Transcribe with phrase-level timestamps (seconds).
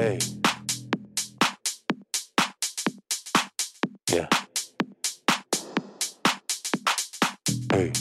[0.00, 0.18] Hey.
[4.10, 4.28] Yeah.
[7.70, 7.92] Hey.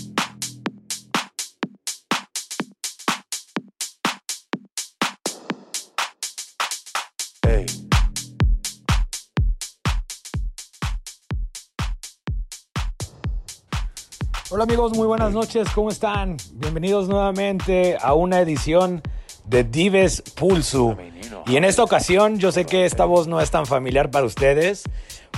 [14.50, 16.38] Hola amigos, muy buenas noches, ¿cómo están?
[16.54, 19.02] Bienvenidos nuevamente a una edición
[19.44, 20.96] de Dives Pulsu.
[21.50, 24.84] Y en esta ocasión yo sé que esta voz no es tan familiar para ustedes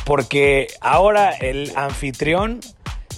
[0.04, 2.60] porque ahora el anfitrión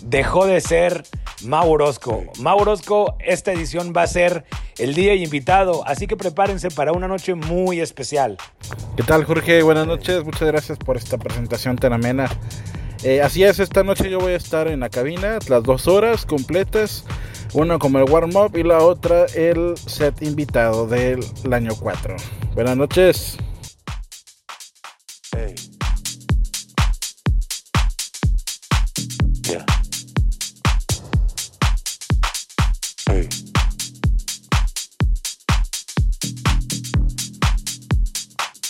[0.03, 1.03] dejó de ser
[1.43, 2.23] Maurosco.
[2.37, 4.45] Maurosco, esta edición va a ser
[4.77, 8.37] el día invitado, así que prepárense para una noche muy especial.
[8.95, 9.63] ¿Qué tal Jorge?
[9.63, 12.29] Buenas noches, muchas gracias por esta presentación tan amena.
[13.03, 16.27] Eh, así es, esta noche yo voy a estar en la cabina las dos horas
[16.27, 17.05] completas,
[17.53, 22.15] una como el warm-up y la otra el set invitado del año 4.
[22.55, 23.37] Buenas noches.
[25.31, 25.55] Hey.
[29.43, 29.65] Yeah.
[33.07, 33.29] Hey.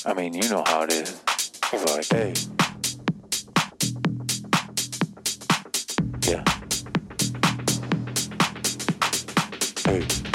[0.06, 1.22] I mean, you know how it is.
[1.72, 2.34] It's like, hey.
[6.28, 6.44] Yeah.
[9.94, 10.33] Hey.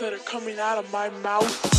[0.00, 1.73] That are coming out of my mouth?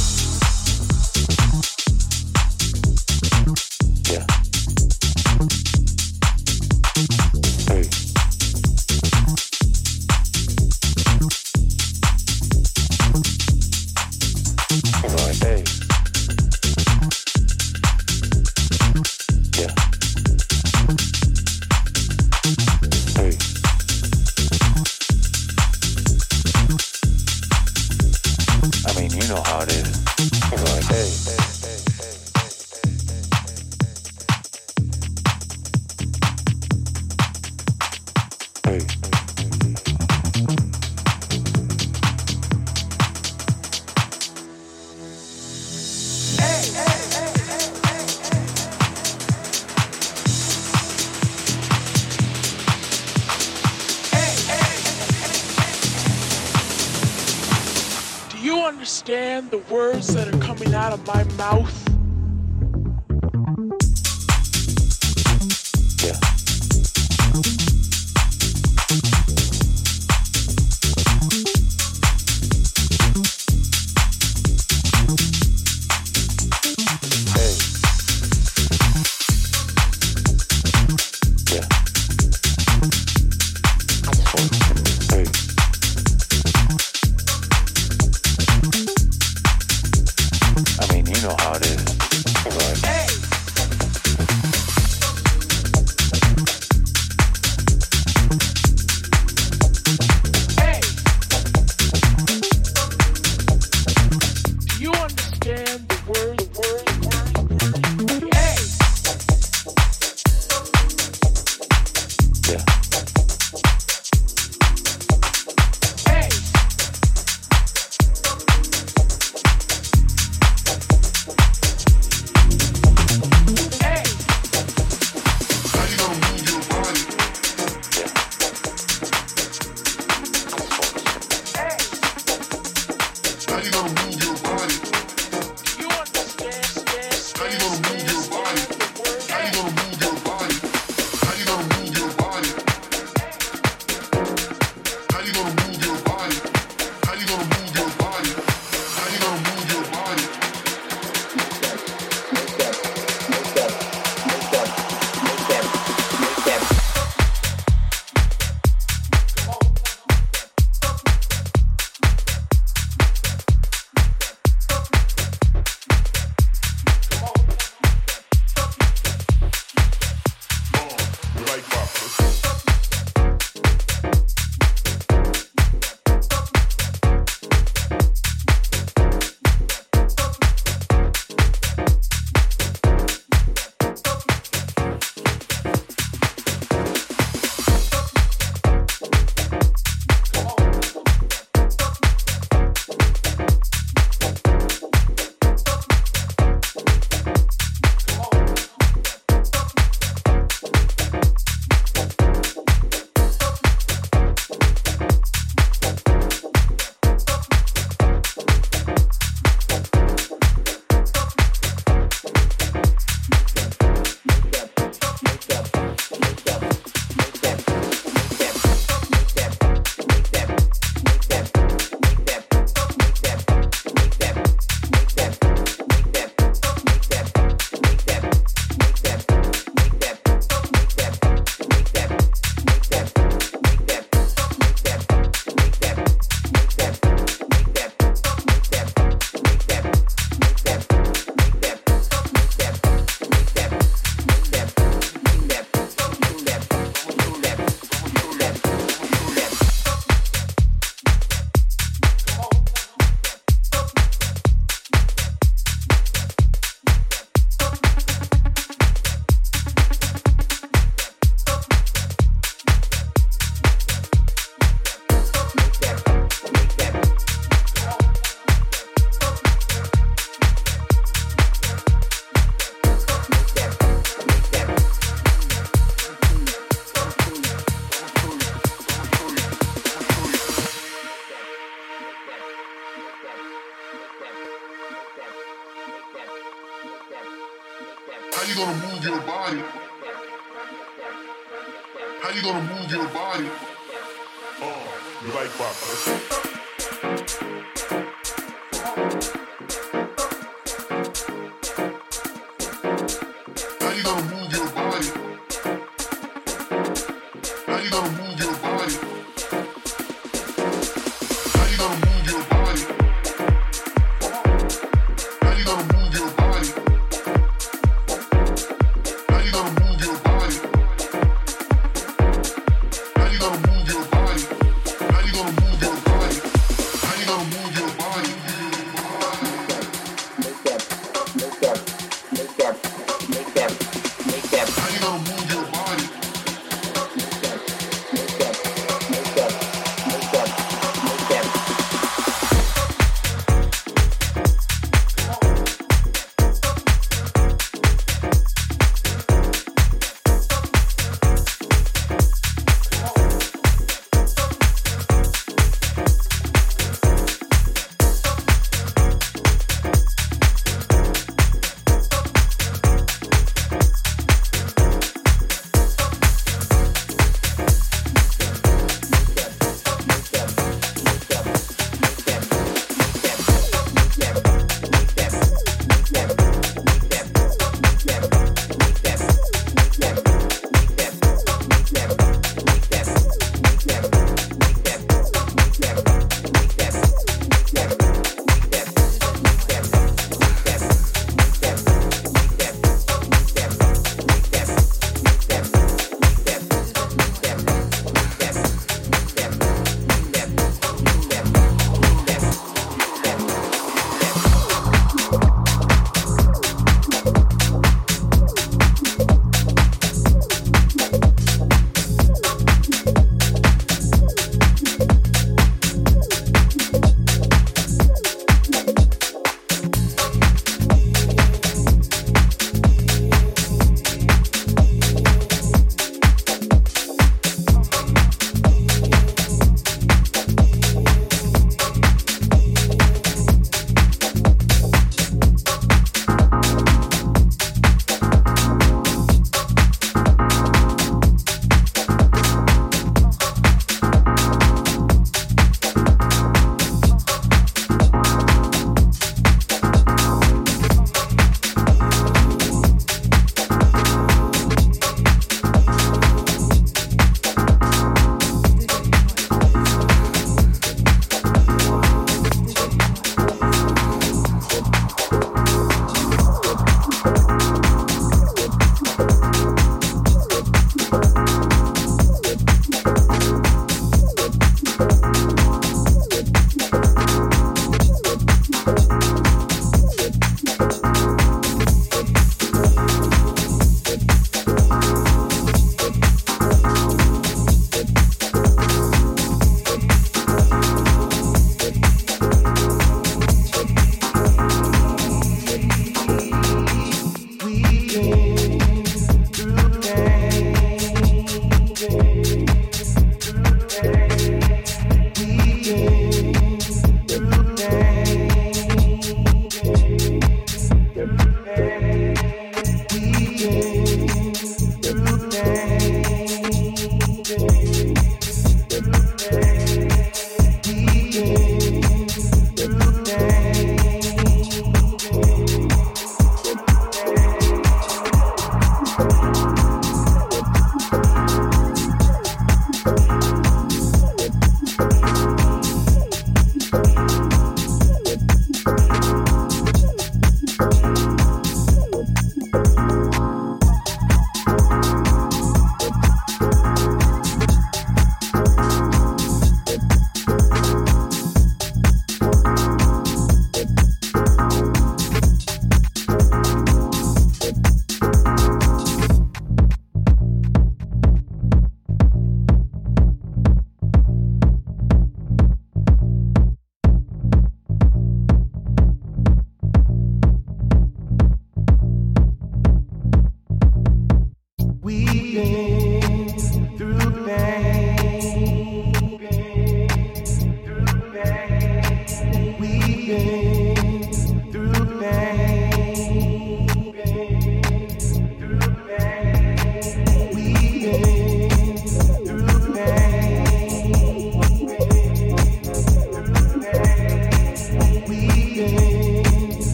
[58.76, 61.85] Understand the words that are coming out of my mouth?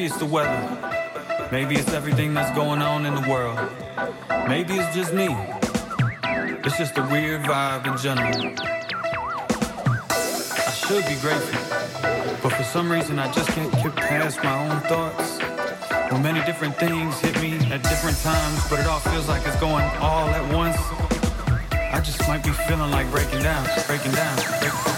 [0.00, 1.48] Maybe it's the weather.
[1.52, 3.58] Maybe it's everything that's going on in the world.
[4.48, 5.28] Maybe it's just me.
[6.64, 8.54] It's just a weird vibe in general.
[10.08, 11.60] I should be grateful,
[12.42, 15.38] but for some reason I just can't get past my own thoughts.
[16.10, 19.60] Well, many different things hit me at different times, but it all feels like it's
[19.60, 20.78] going all at once.
[21.92, 24.89] I just might be feeling like breaking down, breaking down, breaking, breaking,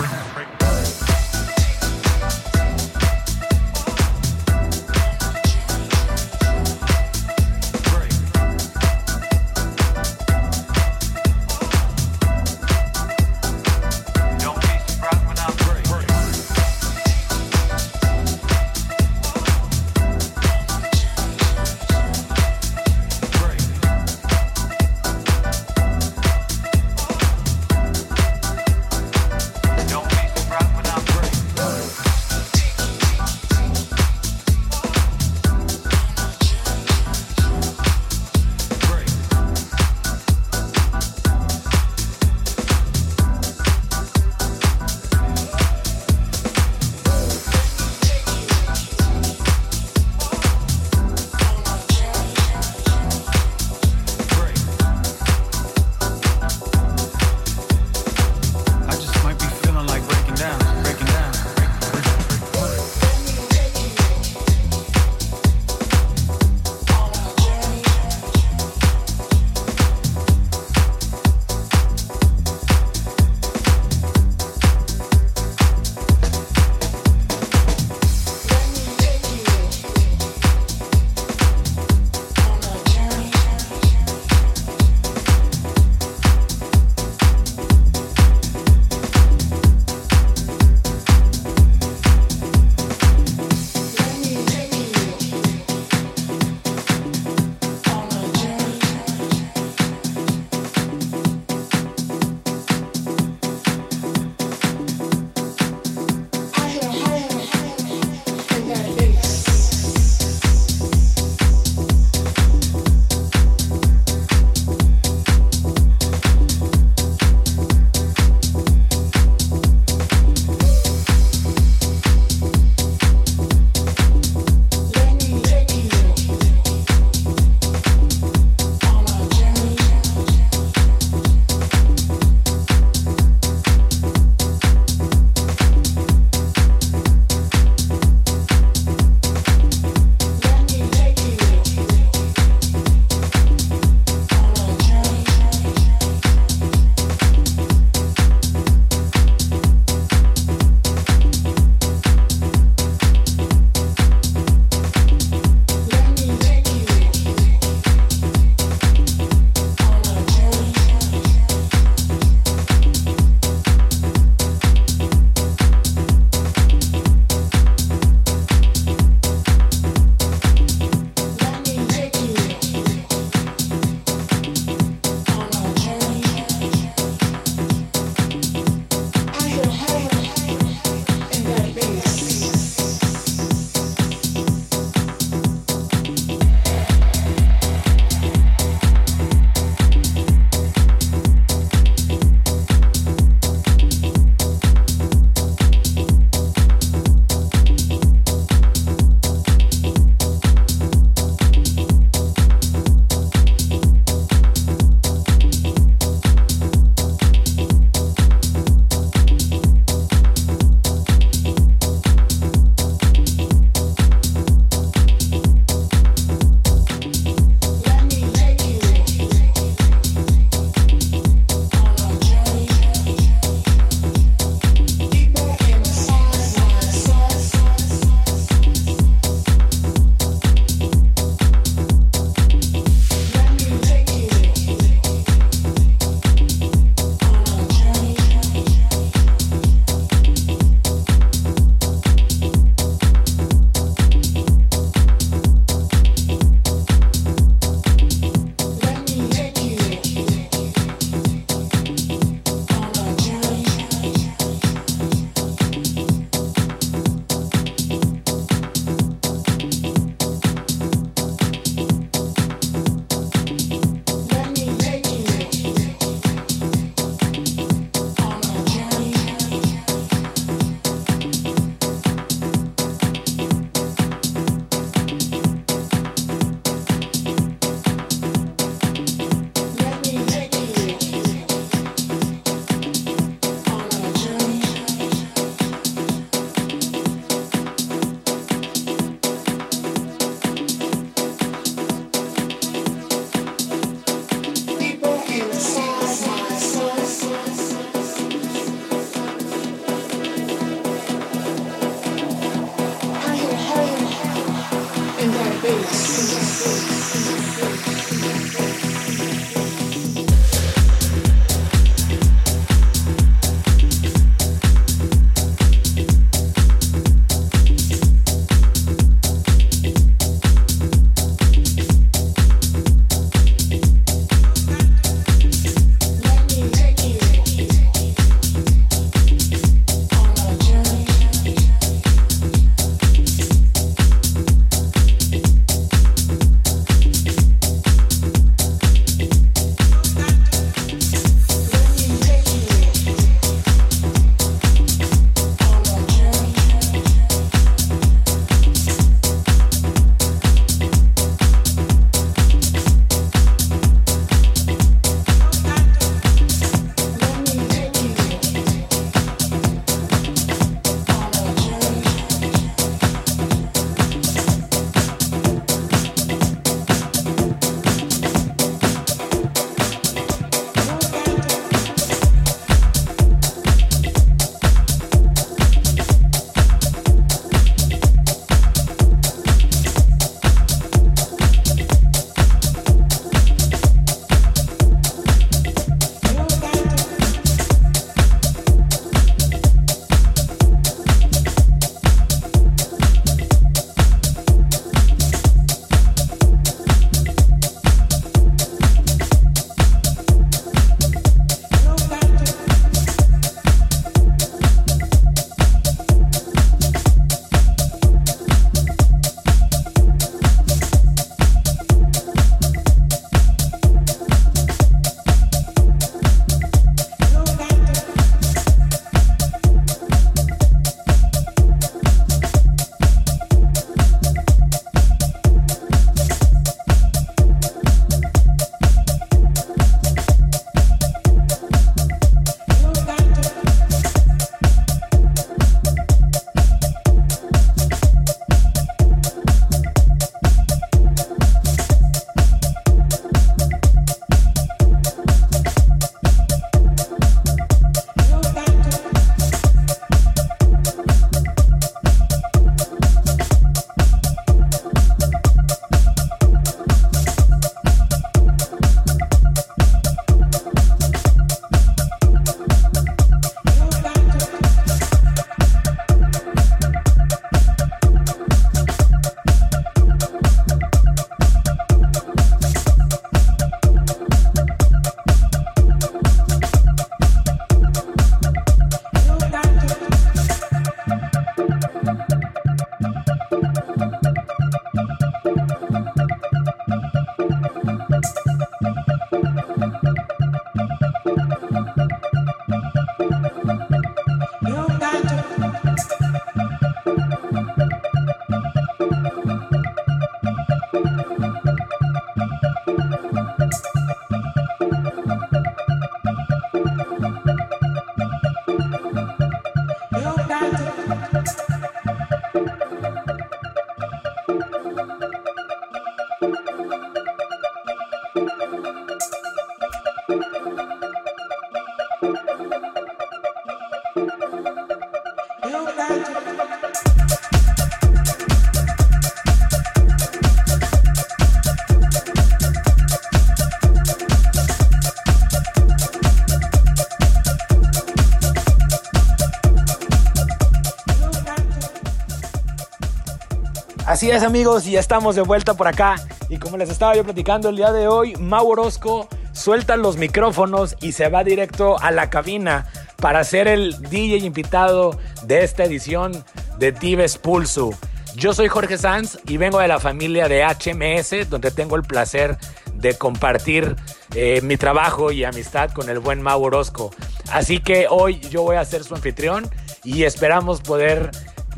[544.22, 546.14] Así es amigos, y ya estamos de vuelta por acá.
[546.48, 550.94] Y como les estaba yo platicando el día de hoy, Mau Orozco suelta los micrófonos
[551.00, 556.44] y se va directo a la cabina para ser el DJ invitado de esta edición
[556.78, 557.90] de Tibes Pulso.
[558.36, 562.56] Yo soy Jorge Sanz y vengo de la familia de HMS, donde tengo el placer
[562.94, 563.96] de compartir
[564.36, 567.10] eh, mi trabajo y amistad con el buen Mau Orozco.
[567.50, 569.68] Así que hoy yo voy a ser su anfitrión
[570.04, 571.32] y esperamos poder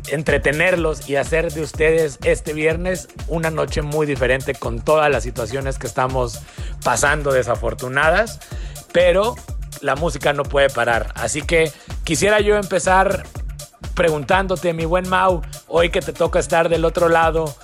[0.09, 5.77] entretenerlos y hacer de ustedes este viernes una noche muy diferente con todas las situaciones
[5.79, 6.39] que estamos
[6.83, 8.39] pasando desafortunadas,
[8.91, 9.35] pero
[9.81, 11.11] la música no puede parar.
[11.15, 11.71] Así que
[12.03, 13.23] quisiera yo empezar
[13.93, 17.55] preguntándote, mi buen Mau, hoy que te toca estar del otro lado,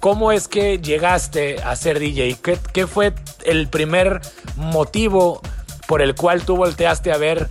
[0.00, 2.36] ¿cómo es que llegaste a ser DJ?
[2.42, 4.20] ¿Qué, qué fue el primer
[4.56, 5.40] motivo
[5.86, 7.48] por el cual tú volteaste a ver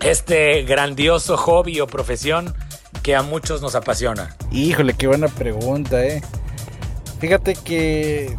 [0.00, 2.54] este grandioso hobby o profesión
[3.08, 4.36] que a muchos nos apasiona?
[4.52, 6.20] Híjole, qué buena pregunta, eh.
[7.20, 8.36] Fíjate que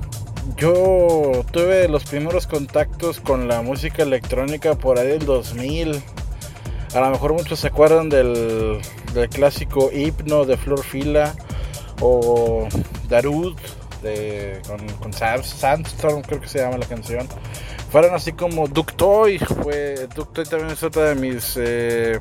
[0.57, 6.03] yo tuve los primeros contactos con la música electrónica por ahí del 2000.
[6.93, 8.79] A lo mejor muchos se acuerdan del,
[9.15, 11.33] del clásico Hipno de Flor Fila
[11.99, 12.67] o
[13.07, 13.55] Darud
[14.03, 17.27] de, con, con Sandstorm, creo que se llama la canción.
[17.91, 22.19] Fueron así como Ductoy, fue Ductoy también es otra de mis eh,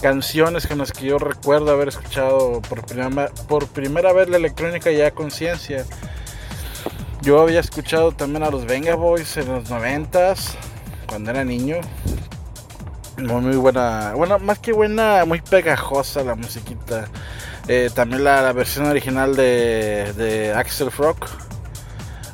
[0.00, 4.90] canciones con las que yo recuerdo haber escuchado por primera, por primera vez la electrónica
[4.90, 5.84] ya conciencia.
[7.22, 10.56] Yo había escuchado también a los Venga Boys en los noventas,
[11.06, 11.76] cuando era niño.
[13.18, 17.08] Muy, muy buena, bueno, más que buena, muy pegajosa la musiquita.
[17.68, 21.18] Eh, también la, versión original de, de Axel Frog.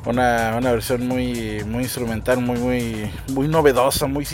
[0.05, 4.25] Una, una versión muy, muy instrumental, muy, muy, muy novedosa, muy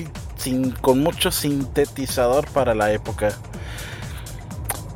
[0.81, 3.33] con mucho sintetizador para la época.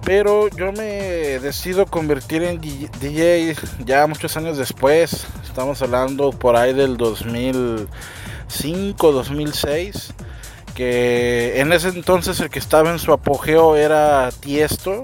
[0.05, 5.27] Pero yo me decido convertir en DJ ya muchos años después.
[5.45, 10.15] Estamos hablando por ahí del 2005, 2006.
[10.77, 15.03] Que en ese entonces el que estaba en su apogeo era Tiesto,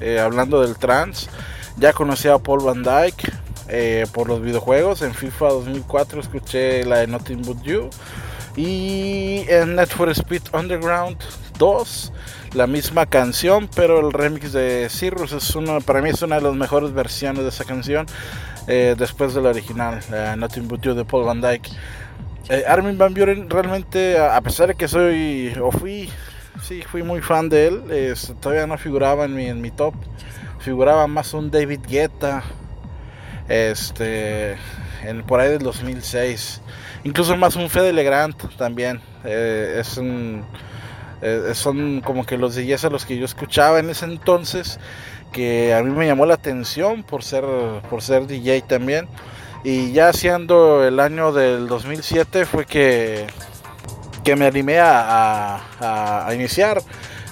[0.00, 1.28] eh, hablando del trance.
[1.76, 3.30] Ya conocía a Paul Van Dyke
[3.68, 5.02] eh, por los videojuegos.
[5.02, 7.90] En FIFA 2004 escuché la de Nothing But You.
[8.58, 11.16] Y en Net for Speed Underground
[11.58, 12.12] 2,
[12.54, 16.42] la misma canción, pero el remix de Cirrus es uno, para mí es una de
[16.42, 18.06] las mejores versiones de esa canción.
[18.66, 21.70] eh, después de la original, la Nothing But You de Paul Van Dyke.
[22.48, 26.10] Eh, Armin Van Buren realmente, a pesar de que soy, o fui,
[26.60, 29.94] sí, fui muy fan de él, todavía no figuraba en mi, en mi top.
[30.58, 32.42] Figuraba más un David Guetta,
[33.48, 34.56] este,
[35.28, 36.60] por ahí del 2006.
[37.04, 39.00] Incluso más un Fede Legrand también.
[39.24, 40.44] eh, es un,
[41.22, 44.78] eh, son como que los DJs a los que yo escuchaba en ese entonces,
[45.32, 47.44] que a mí me llamó la atención por ser,
[47.90, 49.08] por ser DJ también.
[49.64, 53.26] Y ya siendo el año del 2007 fue que,
[54.24, 56.80] que me animé a, a- iniciar.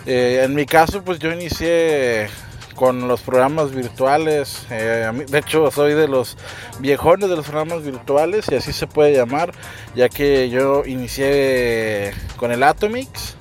[0.06, 2.28] Eh, en mi caso, pues yo inicié
[2.76, 4.66] con los programas virtuales.
[4.70, 6.36] eh, de hecho, soy de los
[6.78, 9.52] viejones de los programas virtuales, y así se puede llamar,
[9.96, 13.36] ya que yo inicié con el Atomix,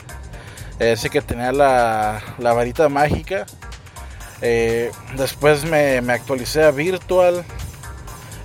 [0.80, 3.46] ese que tenía la, la varita mágica.
[4.42, 7.44] Eh, después me, me actualicé a Virtual.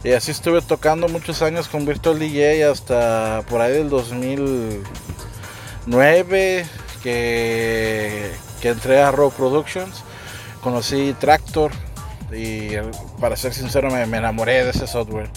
[0.02, 6.64] Y así estuve tocando muchos años con Virtual DJ hasta por ahí del 2009
[7.02, 10.02] que, que entré a Raw Productions.
[10.60, 11.72] Conocí Tractor
[12.32, 12.70] y
[13.20, 15.28] para ser sincero me, enamoré de ese software.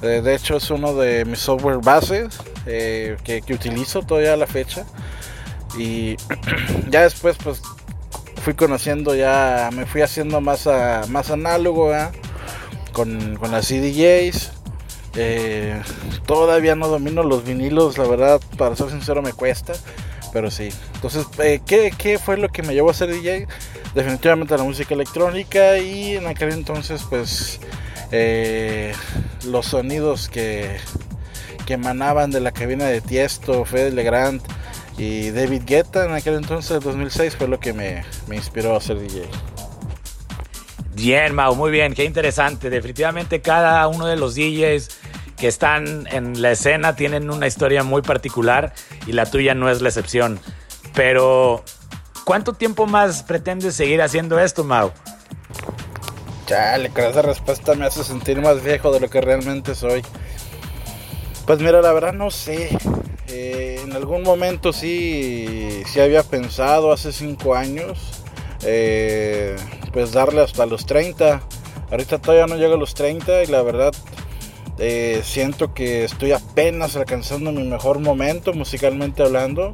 [0.00, 4.46] De hecho es uno de mis software bases eh, que, que utilizo todavía a la
[4.46, 4.84] fecha.
[5.78, 6.16] Y
[6.90, 7.62] ya después pues
[8.42, 11.92] fui conociendo ya, me fui haciendo más, a- más análogo
[12.92, 14.52] con, con las CDJs.
[15.18, 15.80] Eh,
[16.26, 19.72] todavía no domino los vinilos, la verdad, para ser sincero me cuesta,
[20.36, 20.68] pero sí.
[20.96, 23.48] Entonces, eh, ¿qué, qué fue lo que me llevó a ser DJ?
[23.94, 27.58] Definitivamente la música electrónica y en aquel entonces, pues,
[28.12, 28.92] eh,
[29.46, 30.76] los sonidos que,
[31.64, 34.42] que emanaban de la cabina de Tiesto, Fede Legrand
[34.98, 39.00] y David Guetta en aquel entonces, 2006, fue lo que me, me inspiró a ser
[39.00, 39.22] DJ.
[40.92, 42.68] Bien, Mau, muy bien, qué interesante.
[42.68, 44.90] Definitivamente cada uno de los DJs
[45.36, 48.72] que están en la escena tienen una historia muy particular
[49.06, 50.40] y la tuya no es la excepción.
[50.94, 51.62] Pero,
[52.24, 54.92] ¿cuánto tiempo más pretendes seguir haciendo esto, Mau?
[56.46, 60.02] Chale, con esa respuesta me hace sentir más viejo de lo que realmente soy.
[61.44, 62.76] Pues mira, la verdad no sé.
[63.28, 68.22] Eh, en algún momento sí, sí había pensado hace cinco años,
[68.64, 69.56] eh,
[69.92, 71.42] pues darle hasta los 30.
[71.90, 73.92] Ahorita todavía no llego a los 30 y la verdad
[74.78, 79.70] eh, siento que estoy apenas alcanzando mi mejor momento musicalmente hablando.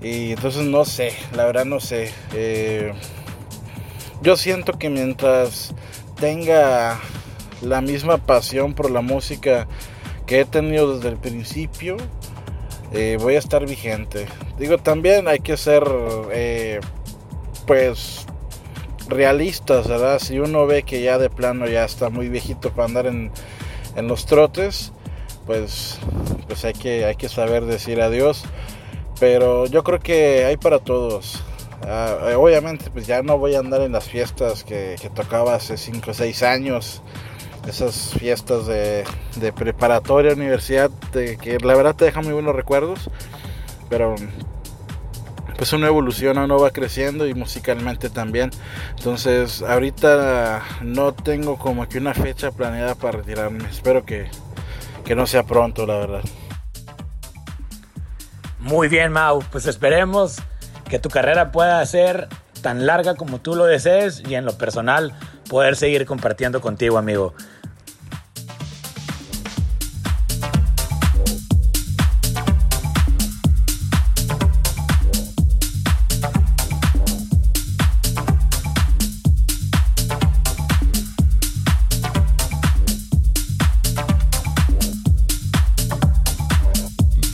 [0.00, 2.12] Y entonces no sé, la verdad no sé.
[2.32, 2.92] Eh,
[4.22, 5.74] yo siento que mientras
[6.16, 6.98] tenga
[7.62, 9.66] la misma pasión por la música
[10.26, 11.96] que he tenido desde el principio,
[12.92, 14.26] eh, voy a estar vigente.
[14.58, 15.84] Digo, también hay que ser,
[16.32, 16.80] eh,
[17.66, 18.26] pues,
[19.08, 20.18] realistas, ¿verdad?
[20.18, 23.30] Si uno ve que ya de plano ya está muy viejito para andar en,
[23.98, 24.92] en los trotes,
[25.46, 25.98] pues,
[26.46, 28.44] pues hay, que, hay que saber decir adiós.
[29.18, 31.42] Pero yo creo que hay para todos.
[31.86, 36.10] Ah, obviamente, pues ya no voy a andar en las fiestas que, tocaba hace 5
[36.10, 37.02] o 6 años.
[37.66, 39.04] Esas fiestas de,
[39.36, 43.10] de preparatoria, universidad, que la verdad te dejan muy buenos recuerdos.
[43.88, 44.14] Pero
[45.58, 48.50] pues uno evoluciona, uno va creciendo y musicalmente también.
[48.96, 53.68] Entonces, ahorita no tengo como que una fecha planeada para retirarme.
[53.68, 54.30] Espero que,
[55.04, 56.22] que no sea pronto, la verdad.
[58.60, 59.42] Muy bien, Mau.
[59.50, 60.36] Pues esperemos
[60.88, 62.28] que tu carrera pueda ser
[62.62, 65.12] tan larga como tú lo desees y en lo personal
[65.50, 67.34] poder seguir compartiendo contigo, amigo.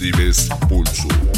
[0.05, 1.34] Dives Pulso.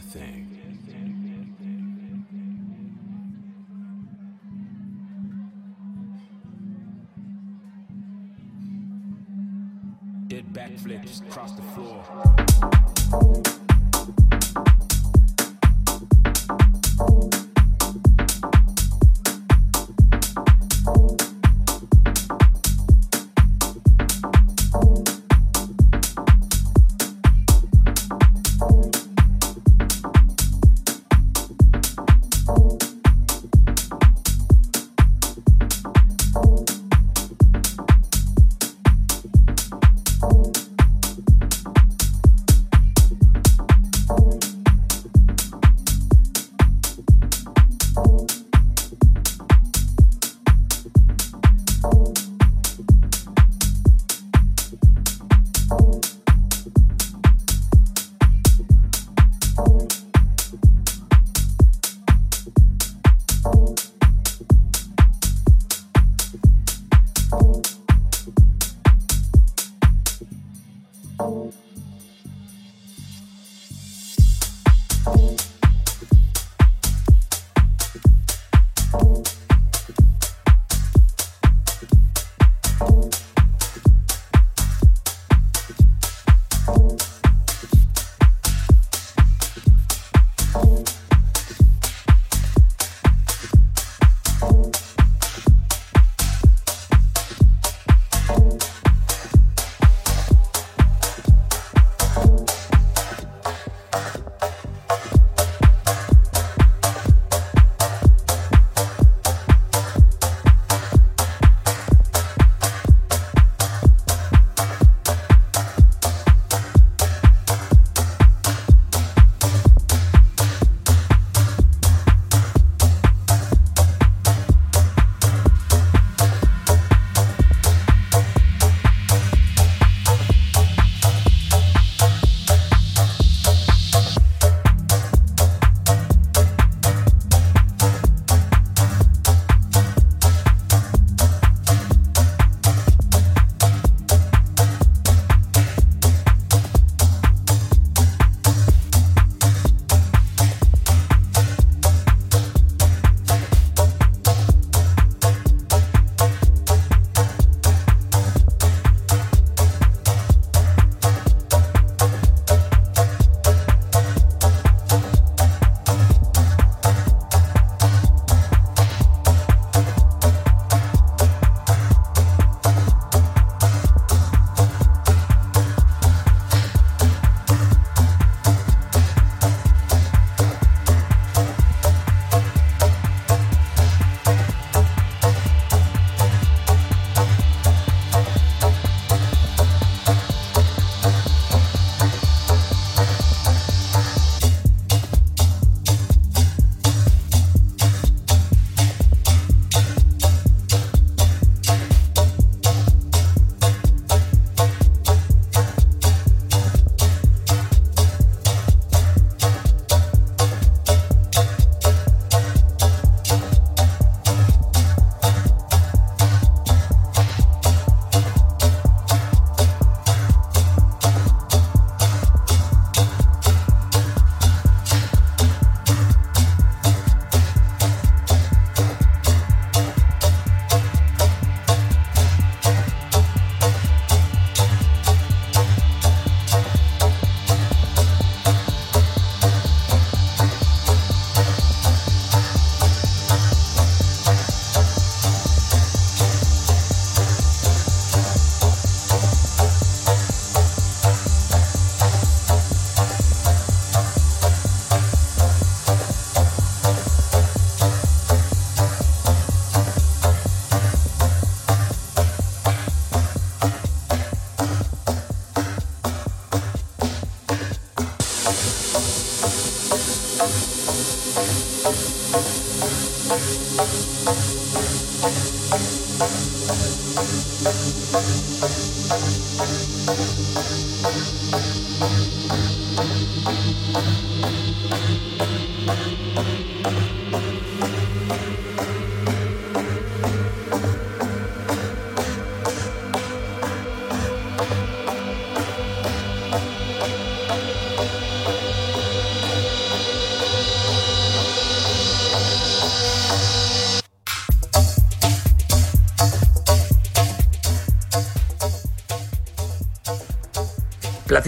[0.00, 0.56] Their thing.
[10.28, 11.89] Dead backflips across the floor.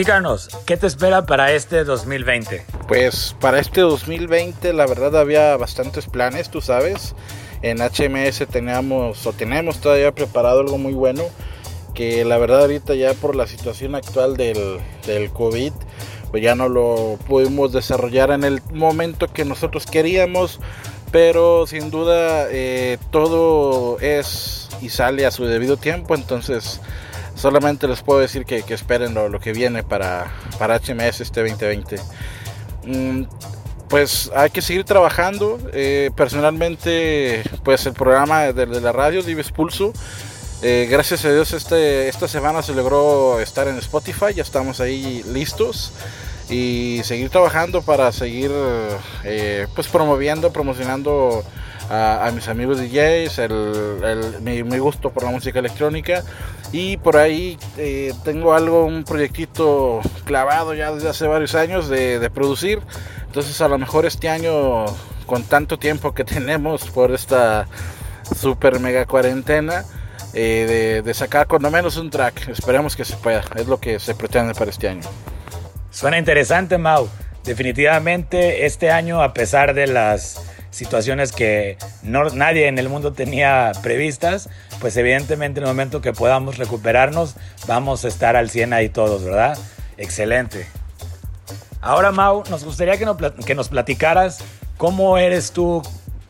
[0.02, 2.66] Platícanos, ¿qué te espera para este 2020?
[2.88, 7.14] Pues para este 2020 la verdad había bastantes planes, tú sabes.
[7.62, 11.22] En HMS teníamos o tenemos todavía preparado algo muy bueno
[11.94, 14.80] que la verdad ahorita ya por la situación actual del,
[15.32, 15.72] COVID
[16.32, 20.58] pues ya no lo pudimos desarrollar en el momento que nosotros queríamos
[21.12, 26.80] pero sin duda eh, todo es y sale a su debido tiempo entonces
[27.42, 31.96] solamente les puedo decir que, esperen lo, que viene para, para HMS este 2020
[32.86, 33.22] mm,
[33.88, 35.58] pues hay que seguir trabajando.
[35.74, 39.92] Eh, personalmente pues el programa de, de la radio Dives Pulso
[40.64, 45.24] eh, gracias a Dios este, esta semana se logró estar en Spotify, ya estamos ahí
[45.32, 45.92] listos.
[46.48, 48.50] Y seguir trabajando para seguir
[49.24, 51.44] eh, pues promoviendo, promocionando
[51.92, 53.52] a, a, mis amigos DJs, el,
[54.02, 56.22] el, mi, mi, gusto por la música electrónica
[56.72, 62.18] y por ahí eh, tengo algo, un proyectito clavado ya desde hace varios años de,
[62.18, 62.80] de producir,
[63.26, 64.86] entonces a lo mejor este año
[65.26, 67.68] con tanto tiempo que tenemos por esta
[68.34, 69.84] super mega cuarentena,
[70.32, 72.48] eh, de, de, sacar cuando menos un track.
[72.48, 73.44] Esperemos que se pueda.
[73.54, 75.02] Es lo que se pretende para este año.
[75.90, 77.06] Suena interesante, Mau.
[77.44, 80.40] Definitivamente este año, a pesar de las
[80.72, 84.48] situaciones que no, nadie en el mundo tenía previstas,
[84.80, 87.36] pues evidentemente en el momento que podamos recuperarnos,
[87.68, 89.56] vamos a estar al 100 ahí todos, ¿verdad?
[89.96, 90.66] Excelente.
[91.80, 94.38] Ahora, Mau, nos gustaría que nos, platicaras
[94.78, 95.82] cómo eres tú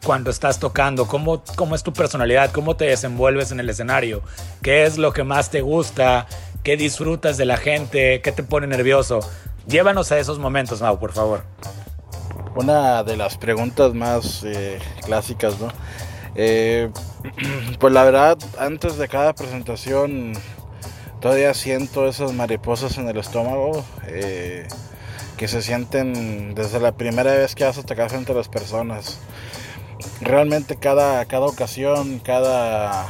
[0.05, 4.23] cuando estás tocando, cómo, cómo es tu personalidad, cómo te desenvuelves en el escenario,
[4.63, 6.27] qué es lo que más te gusta,
[6.65, 9.21] qué disfrutas de la gente, qué te pone nervioso.
[9.69, 11.45] Llévanos a esos momentos, Mau, por favor.
[12.55, 15.69] Una de las preguntas más eh, clásicas, ¿no?
[16.35, 16.91] Eh,
[17.79, 20.33] pues la verdad, antes de cada presentación
[21.21, 24.67] todavía siento esas mariposas en el estómago eh,
[25.37, 29.21] que se sienten desde la primera vez que vas a tocar frente a las personas
[30.21, 33.07] realmente cada, cada ocasión, cada,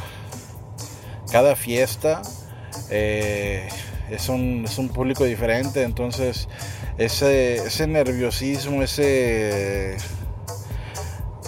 [1.31, 2.23] cada fiesta
[2.91, 3.69] eh,
[4.11, 6.49] es, un, es, un, público diferente, entonces
[6.99, 9.97] ese, ese nerviosismo, ese,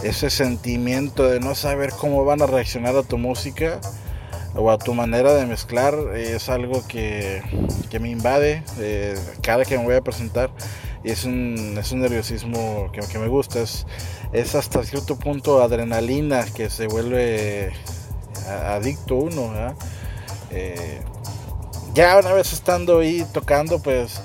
[0.02, 3.80] ese sentimiento de no saber cómo van a reaccionar a tu música
[4.54, 7.42] o a tu manera de mezclar es algo que,
[7.90, 10.50] que me invade eh, cada que me voy a presentar
[11.02, 13.86] y es un, es un nerviosismo que, que me gusta, es,
[14.32, 17.72] es hasta cierto punto adrenalina que se vuelve
[18.48, 19.52] adicto uno.
[20.50, 21.00] Eh,
[21.94, 24.20] ya una vez estando ahí tocando, pues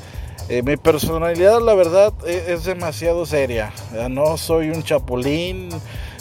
[0.50, 3.72] eh, mi personalidad la verdad es, es demasiado seria.
[4.10, 5.70] No soy un chapulín,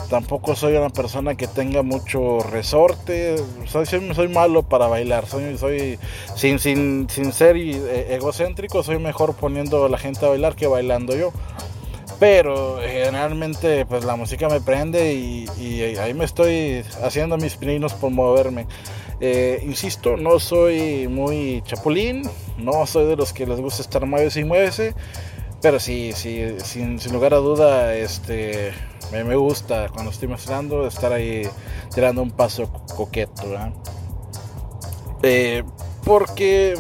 [0.09, 5.99] tampoco soy una persona que tenga mucho resorte, soy, soy, malo para bailar, soy, soy
[6.35, 11.17] sin, sin, sin ser egocéntrico, soy mejor poniendo a la gente a bailar que bailando
[11.17, 11.33] yo.
[12.21, 17.95] Pero generalmente pues la música me prende y, y ahí me estoy haciendo mis pininos
[17.95, 18.67] por moverme.
[19.21, 22.23] Eh, insisto, no soy muy chapulín,
[22.57, 24.95] no soy de los que les gusta estar muévese y muévese,
[25.61, 28.73] pero sí, sí sin, sin lugar a duda, este,
[29.11, 31.49] me, me, gusta cuando estoy mezclando estar ahí
[31.93, 33.43] tirando un paso coqueto.
[35.23, 35.65] Eh,
[36.05, 36.75] porque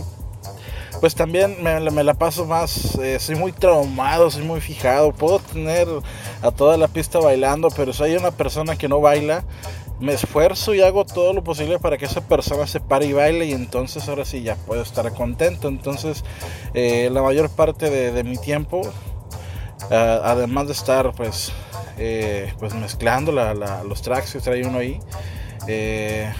[1.00, 5.86] pues también me, la paso más, eh, soy muy traumado, soy muy fijado, puedo tener
[6.42, 9.44] a toda la pista bailando, pero si hay una persona que no baila,
[10.00, 13.46] me esfuerzo y hago todo lo posible para que esa persona se pare y baile
[13.46, 15.68] y entonces ahora sí ya puedo estar contento.
[15.68, 16.24] Entonces
[16.74, 21.52] eh, la mayor parte de, mi tiempo, uh, además de estar pues,
[21.98, 25.00] eh, pues mezclando la, la, los tracks que trae uno ahí,
[25.66, 26.32] eh,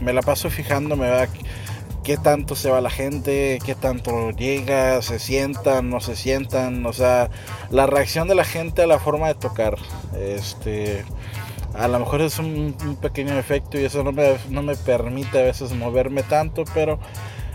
[0.00, 1.28] me la paso fijándome, ¿verdad?
[2.04, 6.92] qué tanto se va la gente, qué tanto llega, se sientan, no se sientan, o
[6.92, 7.30] sea,
[7.70, 9.76] la reacción de la gente a la forma de tocar.
[10.14, 11.04] Este,
[11.74, 15.42] a lo mejor es un, pequeño efecto y eso no me, no me, permite a
[15.42, 16.98] veces moverme tanto, pero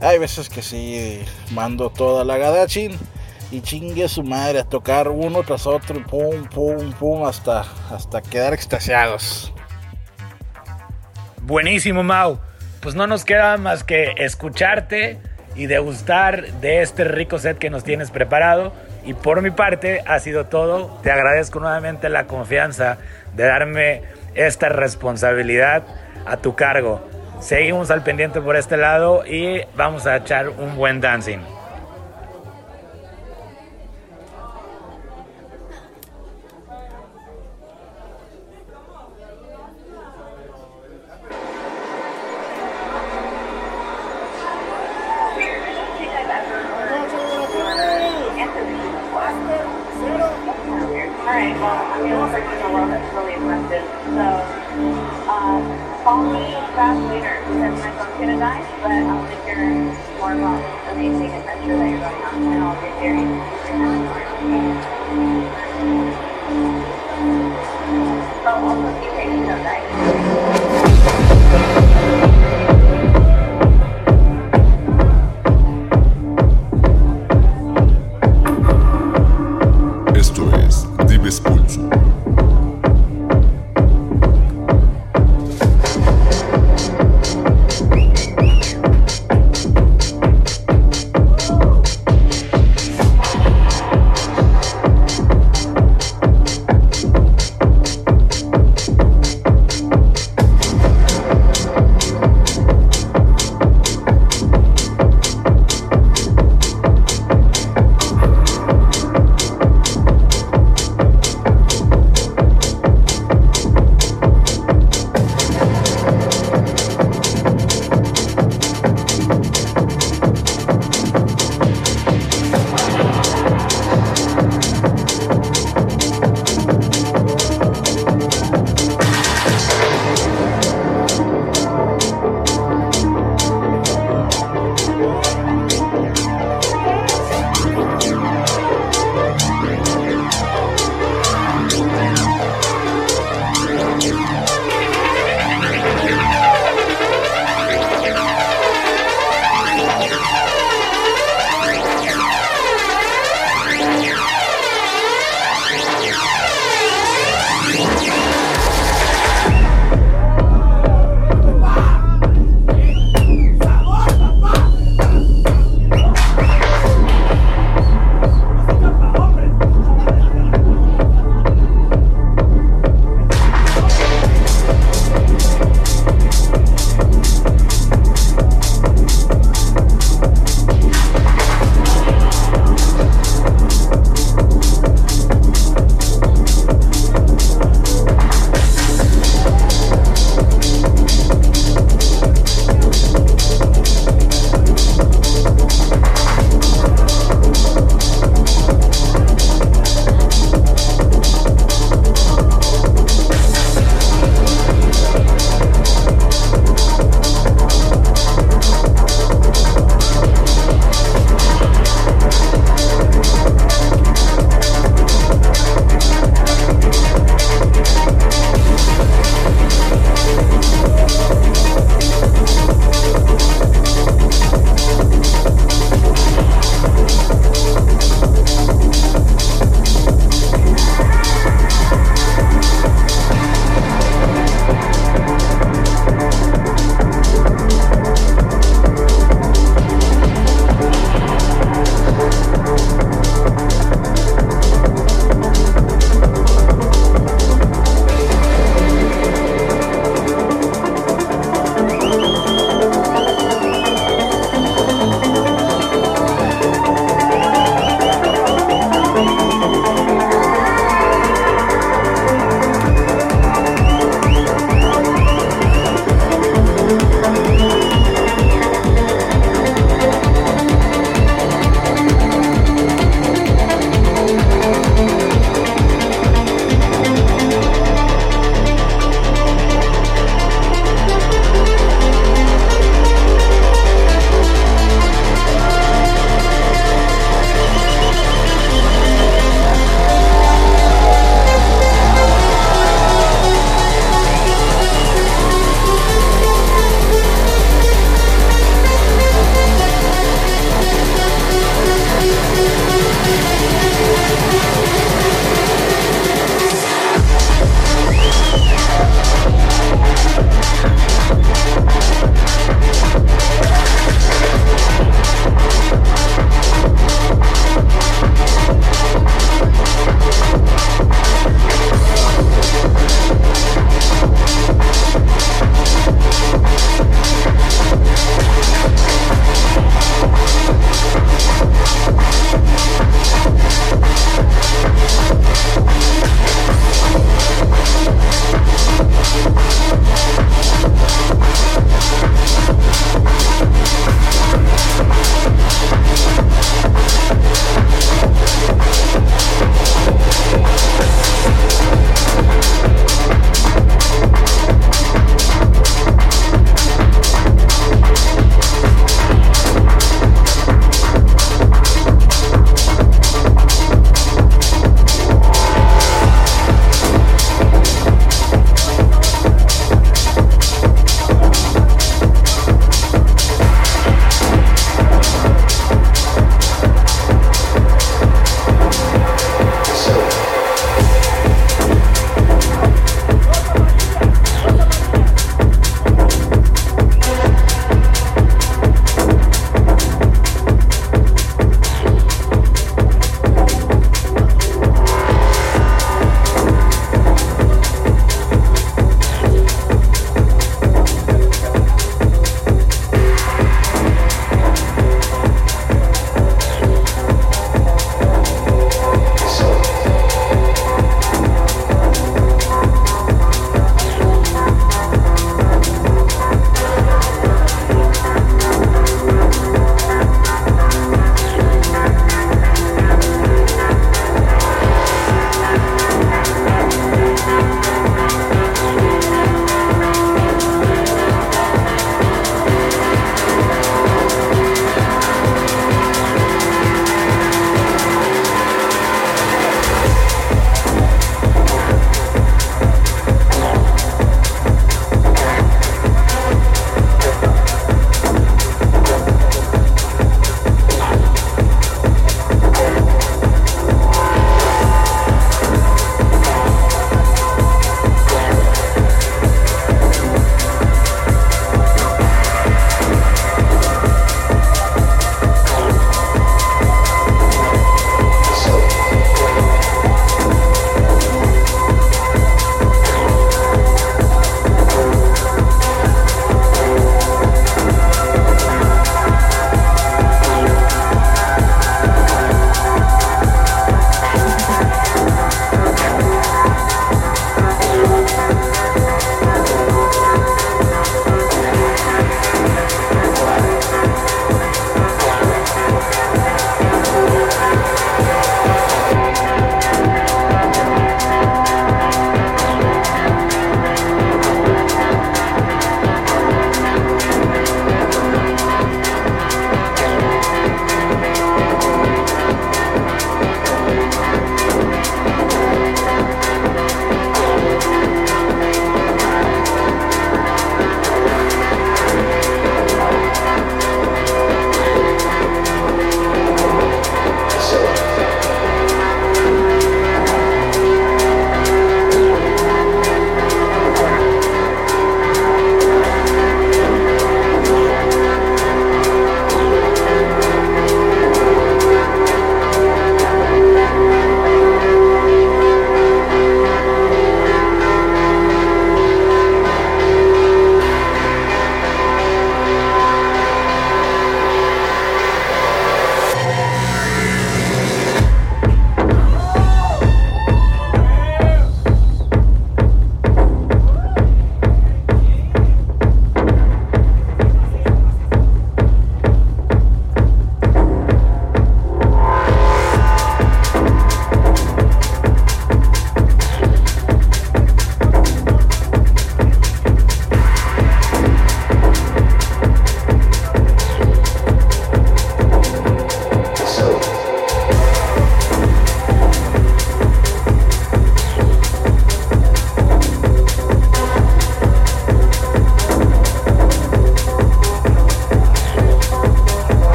[0.00, 2.98] hay veces que sí mando toda la gadachin
[3.50, 8.22] y chingue su madre a tocar uno tras otro y pum, pum, pum, hasta, hasta
[8.22, 9.52] quedar extasiados.
[11.42, 12.38] Buenísimo, Mau.
[12.80, 15.18] Pues no nos queda más que escucharte
[15.54, 18.72] y degustar de este rico set que nos tienes preparado.
[19.04, 20.98] Y por mi parte ha sido todo.
[21.02, 22.98] Te agradezco nuevamente la confianza
[23.34, 24.02] de darme
[24.34, 25.84] esta responsabilidad
[26.26, 27.00] a tu cargo.
[27.40, 31.40] Seguimos al pendiente por este lado y vamos a echar un buen dancing.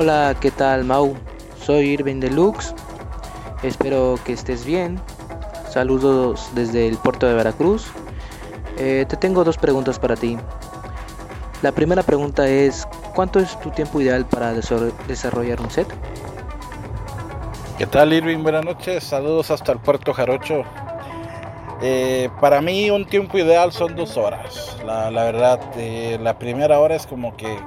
[0.00, 1.16] Hola, ¿qué tal Mau?
[1.60, 2.72] Soy Irving Deluxe.
[3.64, 5.00] Espero que estés bien.
[5.68, 7.88] Saludos desde el puerto de Veracruz.
[8.78, 10.38] Eh, te tengo dos preguntas para ti.
[11.62, 15.88] La primera pregunta es, ¿cuánto es tu tiempo ideal para desarrollar un set?
[17.76, 18.44] ¿Qué tal Irving?
[18.44, 20.62] Buenas noches, saludos hasta el puerto Jarocho.
[21.82, 24.76] Eh, para mí un tiempo ideal son dos horas.
[24.86, 27.58] La, la verdad, eh, la primera hora es como que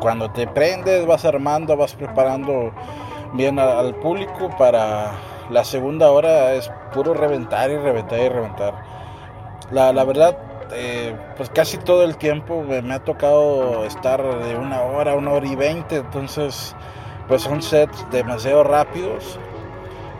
[0.00, 2.72] cuando te prendes, vas armando, vas preparando
[3.32, 4.50] bien a- al público.
[4.58, 5.12] Para
[5.50, 8.74] la segunda hora es puro reventar y reventar y reventar.
[9.70, 10.36] La, la verdad,
[10.72, 15.32] eh, pues casi todo el tiempo me, me ha tocado estar de una hora, una
[15.32, 15.96] hora y veinte.
[15.96, 16.74] Entonces,
[17.28, 19.38] pues son sets demasiado rápidos.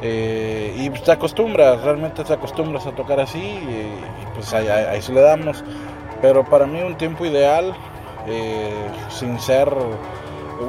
[0.00, 3.42] Eh, y pues te acostumbras, realmente te acostumbras a tocar así y,
[4.22, 5.64] y pues ahí, ahí- ahí se le damos.
[6.22, 7.74] Pero para mí un tiempo ideal,
[8.28, 9.72] eh, sin ser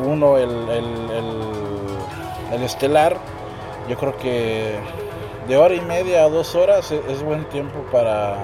[0.05, 3.17] uno el, el- el- el estelar,
[3.87, 4.75] yo creo que
[5.47, 8.37] de hora y media a dos horas es, es buen tiempo para,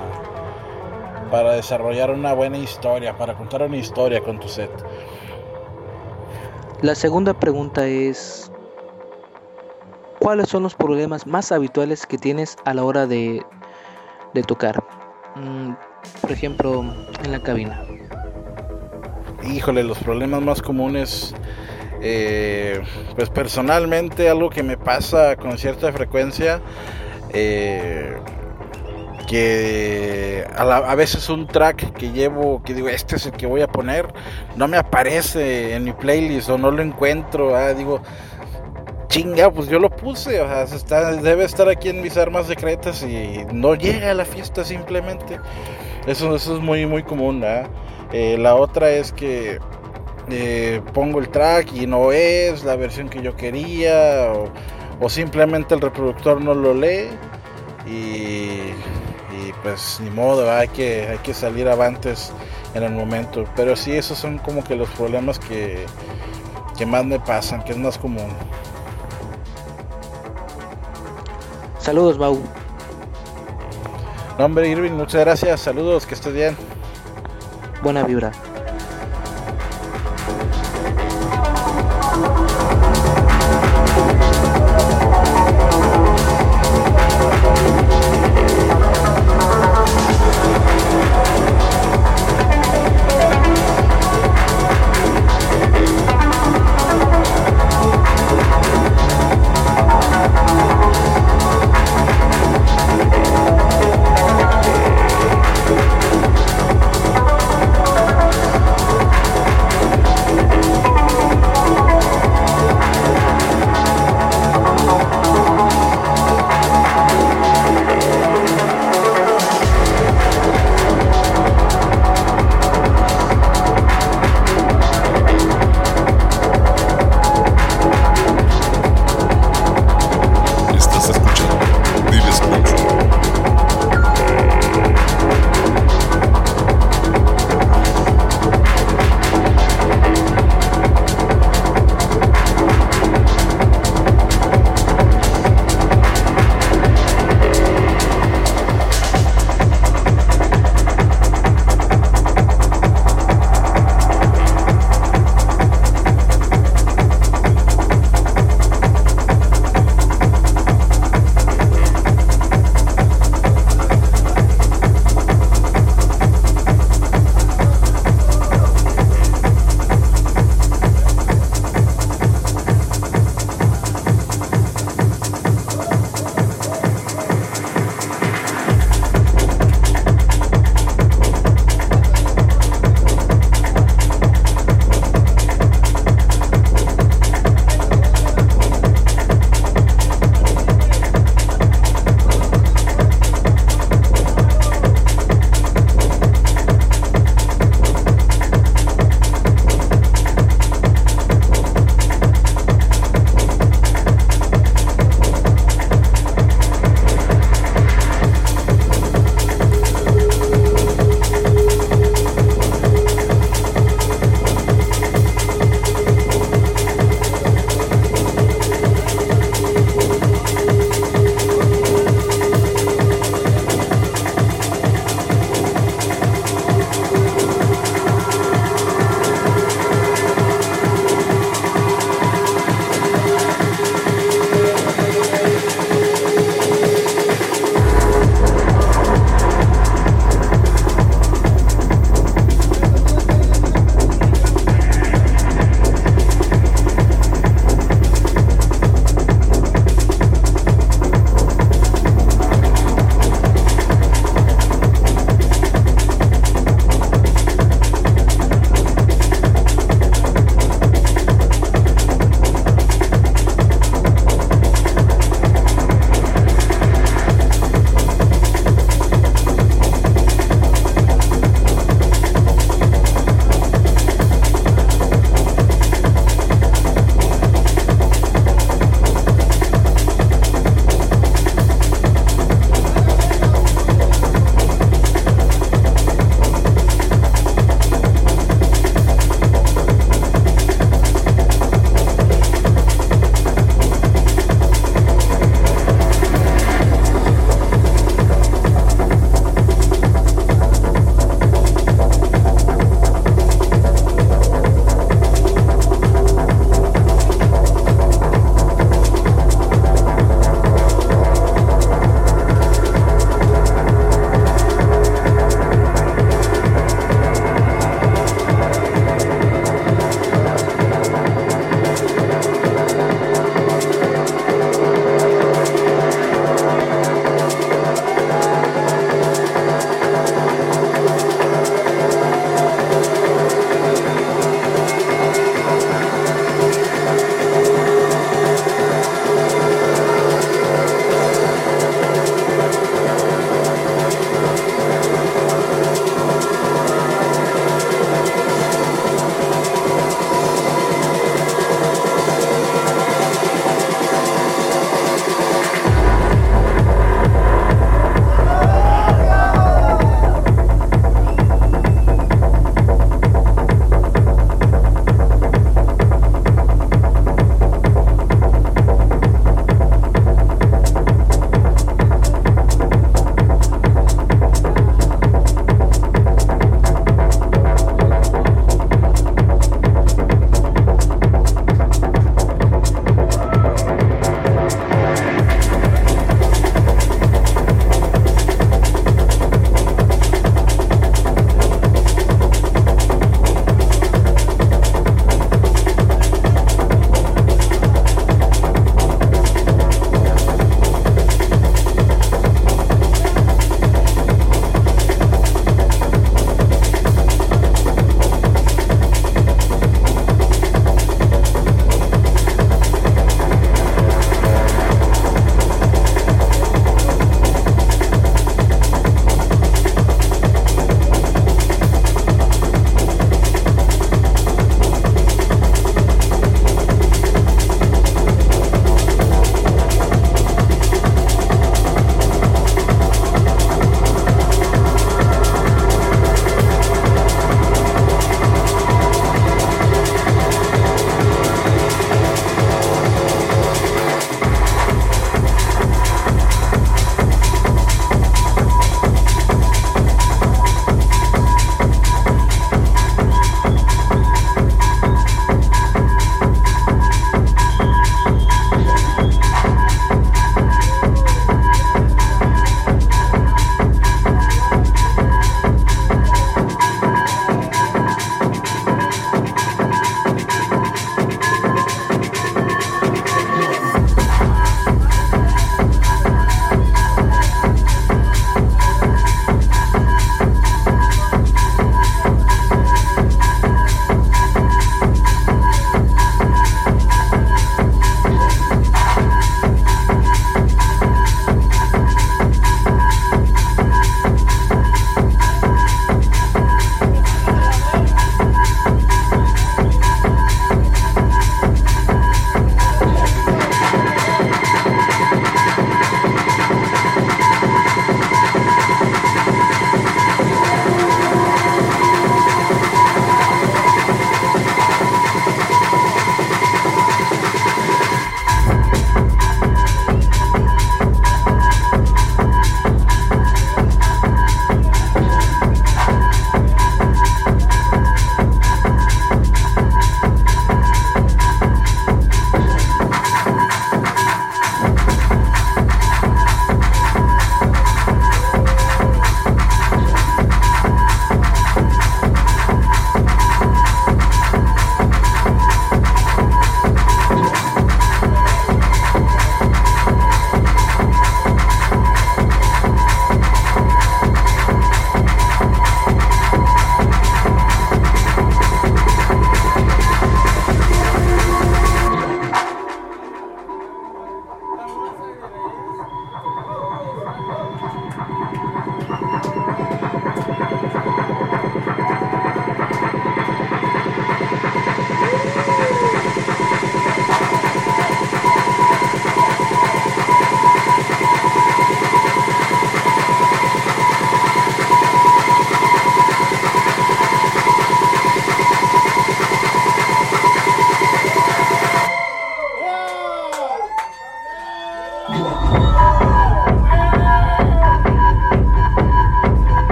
[1.32, 4.72] para desarrollar una buena historia, para contar una historia con tu set.
[6.82, 8.52] La segunda pregunta es,
[10.20, 13.44] ¿cuáles son los problemas más habituales que tienes a la hora de,
[14.34, 14.84] de tocar?
[15.36, 15.72] Mm,
[16.22, 16.84] por ejemplo,
[17.24, 17.84] en la cabina.
[19.54, 21.34] Híjole, los problemas más comunes,
[22.02, 22.82] eh,
[23.16, 26.62] pues personalmente algo que me pasa con cierta frecuencia,
[27.34, 28.18] eh,
[29.28, 33.68] que a, veces un track que llevo, que digo, este es el que voy a
[33.68, 34.08] poner,
[34.56, 38.02] no me aparece en mi playlist o no lo encuentro, ah, digo,
[39.08, 43.46] chinga, pues yo lo puse, o sea, debe estar aquí en mis armas secretas y
[43.52, 45.40] no llega a la fiesta simplemente.
[46.08, 47.70] Eso, es muy, muy común, ¿verdad?
[48.12, 49.60] Eh, la otra es que
[50.30, 54.50] eh, pongo el track y no es la versión que yo quería o,
[55.00, 57.10] o simplemente el reproductor no lo lee
[57.86, 58.72] y,
[59.36, 62.32] y pues ni modo, hay que, hay que salir avantes
[62.74, 63.46] en el momento.
[63.56, 65.86] Pero sí, esos son como que los problemas que,
[66.78, 68.28] que más me pasan, que es más común.
[71.80, 72.42] Saludos, Mau.
[74.38, 75.62] No, hombre, Irving, muchas gracias.
[75.62, 76.58] Saludos, que estés bien.
[77.82, 78.32] Buena vibra.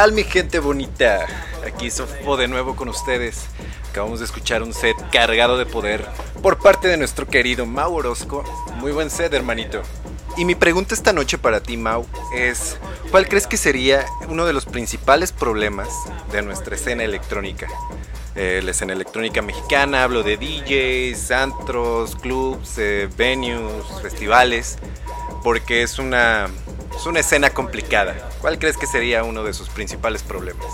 [0.00, 1.26] Tal mi gente bonita?
[1.66, 3.44] Aquí Sofo de nuevo con ustedes.
[3.90, 6.06] Acabamos de escuchar un set cargado de poder
[6.42, 8.42] por parte de nuestro querido Mau Orozco.
[8.76, 9.82] Muy buen set, hermanito.
[10.38, 12.78] Y mi pregunta esta noche para ti, Mau, es
[13.10, 15.90] ¿cuál crees que sería uno de los principales problemas
[16.32, 17.68] de nuestra escena electrónica?
[18.36, 24.78] Eh, la escena electrónica mexicana, hablo de DJs, antros, clubs, eh, venues, festivales,
[25.44, 26.48] porque es una,
[26.96, 28.29] es una escena complicada.
[28.40, 30.66] ¿Cuál crees que sería uno de sus principales problemas?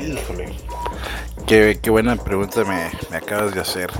[0.00, 0.56] Híjole.
[1.46, 3.90] Qué, qué buena pregunta me, me acabas de hacer.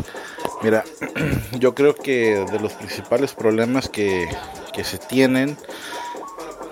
[0.63, 0.83] Mira,
[1.59, 4.29] yo creo que de los principales problemas que,
[4.73, 5.59] que se tienen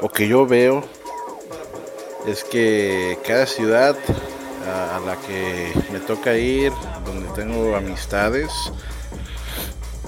[0.01, 0.82] o que yo veo
[2.27, 3.97] es que cada ciudad
[4.66, 6.73] a, a la que me toca ir,
[7.05, 8.51] donde tengo amistades,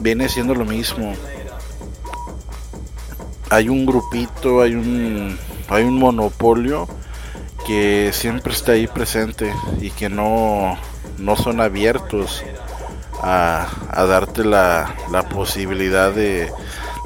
[0.01, 1.15] viene siendo lo mismo.
[3.51, 5.39] Hay un grupito, hay un,
[5.75, 6.87] hay un monopolio
[7.67, 10.77] que siempre está ahí presente y que no,
[11.19, 12.45] no son abiertos
[13.23, 16.51] a, a darte la, la posibilidad de,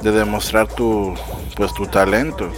[0.02, 1.14] de demostrar tu,
[1.56, 2.50] pues, tu talento.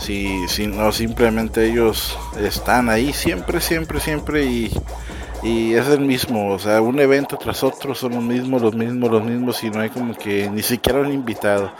[0.00, 4.72] Si, si no, simplemente ellos están ahí siempre, siempre, siempre y,
[5.42, 9.10] y es el mismo, o sea, un evento tras otro son los mismos, los mismos,
[9.10, 11.72] los mismos y no hay como que ni siquiera un invitado.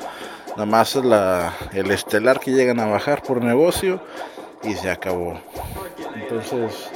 [0.58, 4.00] Nada más la, el estelar que llegan a bajar por negocio
[4.64, 5.38] y se acabó.
[6.16, 6.90] Entonces,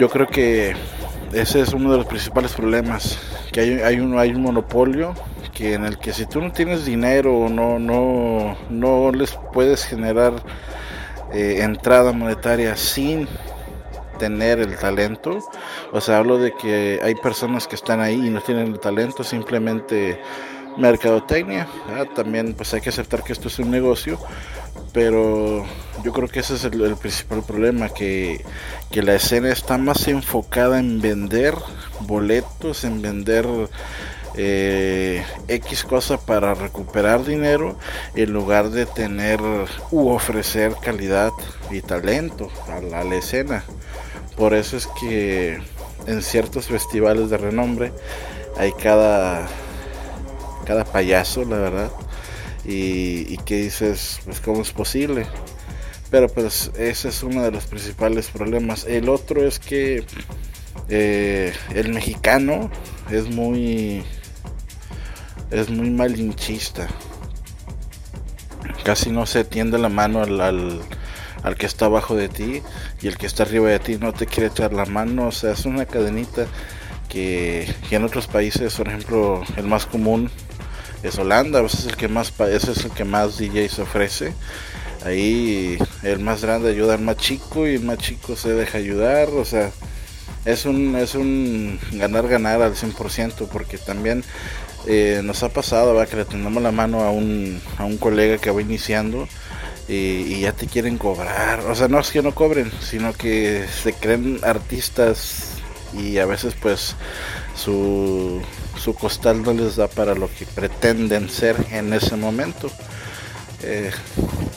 [0.00, 0.74] yo creo que
[1.32, 3.20] ese es uno de los principales problemas,
[3.52, 5.14] que hay, hay, un, hay un monopolio
[5.52, 10.32] que en el que si tú no tienes dinero no no no les puedes generar
[11.32, 13.28] eh, entrada monetaria sin
[14.18, 15.38] tener el talento
[15.92, 19.22] o sea hablo de que hay personas que están ahí y no tienen el talento
[19.22, 20.20] simplemente
[20.76, 22.08] mercadotecnia ¿verdad?
[22.14, 24.18] también pues hay que aceptar que esto es un negocio
[24.92, 25.64] pero
[26.04, 28.44] yo creo que ese es el, principal problema que,
[28.90, 31.54] que la escena está más enfocada en vender
[32.00, 33.46] boletos en vender
[34.36, 37.78] eh, X cosa para recuperar dinero
[38.16, 39.40] en lugar de tener
[39.92, 41.30] u ofrecer calidad
[41.70, 43.62] y talento a la escena.
[44.36, 45.60] Por eso es que
[46.06, 47.92] en ciertos festivales de renombre
[48.56, 49.46] hay cada,
[50.64, 51.90] cada payaso, la verdad.
[52.64, 55.26] Y, y que dices, pues cómo es posible.
[56.10, 58.84] Pero pues ese es uno de los principales problemas.
[58.84, 60.04] El otro es que
[60.88, 62.70] eh, el mexicano
[63.10, 64.04] es muy
[65.50, 66.88] es muy malinchista.
[68.84, 70.80] Casi no se tiende la mano al, al,
[71.42, 72.62] al, que está abajo de ti
[73.00, 75.28] y el que está arriba de ti no te quiere echar la mano.
[75.28, 76.46] O sea, es una cadenita
[77.08, 80.30] que, que en otros países, por ejemplo, el más común
[81.04, 81.60] es Holanda.
[81.64, 84.34] Ese es el que más, ese es el que más DJs ofrece.
[85.04, 89.28] Ahí el más grande ayuda al más chico y el más chico se deja ayudar.
[89.28, 89.70] O sea,
[90.44, 94.24] es un, es un ganar ganar al 100% porque también
[94.86, 96.06] eh, nos ha pasado ¿va?
[96.06, 99.28] que le tendamos la mano a un, a un colega que va iniciando
[99.88, 101.60] y, ya te quieren cobrar.
[101.60, 105.50] O sea, no es que no cobren, sino que se creen artistas
[105.92, 106.96] y a veces pues
[107.54, 108.40] su,
[108.84, 112.70] su costal no les da para lo que pretenden ser en ese momento.
[113.62, 113.90] Eh,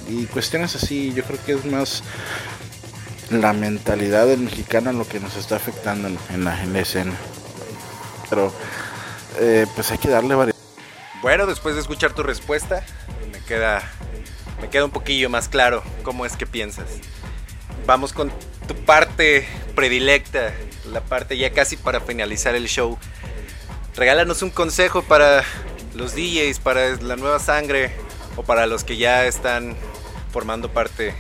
[0.10, 2.04] y cuestiones así, yo creo que es más
[3.30, 7.14] la mentalidad del mexicano lo que nos está afectando en, en, la, en la escena.
[8.30, 8.54] Pero
[9.40, 10.58] eh, pues hay que darle variedad.
[11.22, 12.84] Bueno, después de escuchar tu respuesta,
[13.32, 13.82] me queda,
[14.62, 16.88] me queda un poquillo más claro cómo es que piensas.
[17.86, 18.30] Vamos con
[18.68, 20.52] tu parte predilecta,
[20.92, 22.98] la parte ya casi para finalizar el show.
[23.98, 25.44] Regálanos un consejo para
[25.96, 27.90] los DJs, para la nueva sangre
[28.36, 29.76] o para los que ya están
[30.32, 31.16] formando parte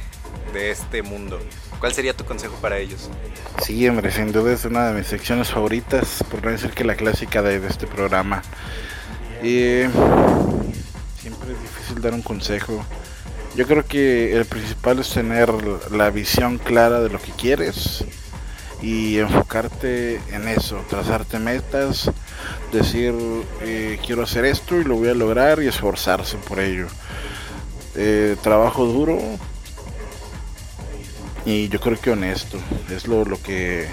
[0.54, 1.40] de este mundo.
[1.80, 3.10] ¿Cuál sería tu consejo para ellos?
[3.64, 6.94] Sí, hombre, sin duda es una de mis secciones favoritas, por no decir que la
[6.94, 8.44] clásica de, este programa.
[9.42, 9.82] Y
[11.20, 12.86] siempre es difícil dar un consejo.
[13.56, 15.50] Yo creo que el principal es tener
[15.92, 18.06] la visión clara de lo que quieres
[18.82, 22.12] y enfocarte en eso, trazarte metas,
[22.72, 23.14] decir
[23.62, 26.88] eh, quiero hacer esto y lo voy a lograr y esforzarse por ello.
[27.96, 29.20] Eh, trabajo duro,
[31.48, 32.60] y yo creo que honesto
[32.92, 33.88] es lo, lo que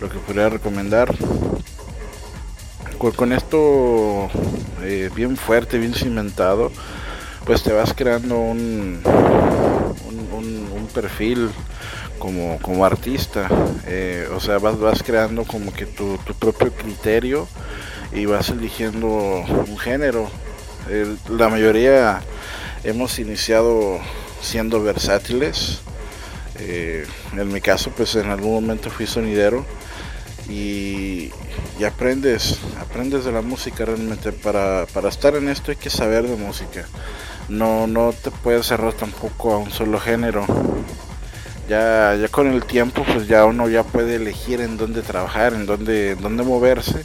[0.00, 1.14] lo que podría recomendar
[2.98, 4.28] con, esto
[4.82, 6.72] eh, bien fuerte bien cimentado
[7.46, 9.00] pues te vas creando un,
[10.34, 11.50] un perfil
[12.20, 13.48] como, como artista
[13.86, 17.48] eh, o sea vas, vas creando como que tu, tu, propio criterio
[18.12, 20.30] y vas eligiendo un género
[21.28, 22.22] la mayoría
[22.84, 24.00] hemos iniciado
[24.40, 25.80] siendo versátiles.
[26.58, 29.64] Eh, en mi caso, pues en algún momento fui sonidero
[30.48, 31.30] y,
[31.78, 34.32] y aprendes, aprendes de la música realmente.
[34.32, 36.86] Para, para estar en esto hay que saber de música.
[37.48, 40.46] No, no te puedes cerrar tampoco a un solo género.
[41.70, 45.66] Ya, ya con el tiempo, pues ya uno ya puede elegir en dónde trabajar, en
[45.66, 47.04] dónde, en dónde moverse,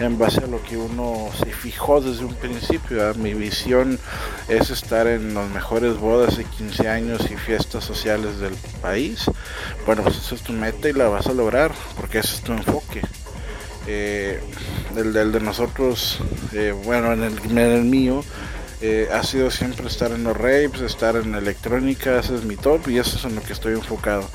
[0.00, 2.98] en base a lo que uno se fijó desde un principio.
[2.98, 3.16] ¿verdad?
[3.16, 3.98] Mi visión
[4.48, 8.52] es estar en las mejores bodas de 15 años y fiestas sociales del
[8.82, 9.24] país.
[9.86, 12.52] Bueno, pues esa es tu meta y la vas a lograr, porque ese es tu
[12.52, 13.00] enfoque.
[13.86, 14.42] Eh,
[14.94, 16.20] el, del de nosotros,
[16.52, 18.22] eh, bueno, en el, en el mío,
[18.82, 22.88] eh, ha sido siempre estar en los raves, estar en electrónica, ese es mi top
[22.88, 24.28] y eso es en lo que estoy enfocado.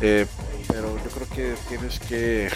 [0.00, 0.26] Eh,
[0.66, 2.50] pero yo creo que tienes que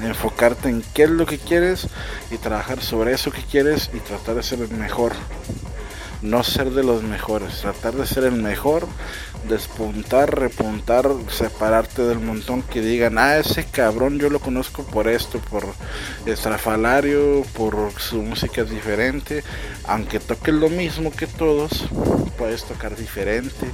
[0.00, 1.86] enfocarte en qué es lo que quieres
[2.32, 5.12] y trabajar sobre eso que quieres y tratar de ser el mejor.
[6.20, 8.88] No ser de los mejores, tratar de ser el mejor,
[9.48, 15.38] despuntar, repuntar, separarte del montón que digan, ah, ese cabrón yo lo conozco por esto,
[15.38, 15.66] por
[16.26, 19.42] estrafalario, por su música es diferente,
[19.84, 21.88] aunque toque lo mismo que todos,
[22.38, 23.66] puedes tocar diferente.